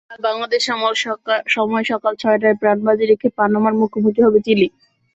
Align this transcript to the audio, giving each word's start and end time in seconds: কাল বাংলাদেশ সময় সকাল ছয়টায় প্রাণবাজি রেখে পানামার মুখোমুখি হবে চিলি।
কাল 0.09 0.19
বাংলাদেশ 0.27 0.61
সময় 1.55 1.85
সকাল 1.91 2.13
ছয়টায় 2.21 2.59
প্রাণবাজি 2.61 3.05
রেখে 3.07 3.27
পানামার 3.37 3.73
মুখোমুখি 3.81 4.21
হবে 4.25 4.39
চিলি। 4.47 4.67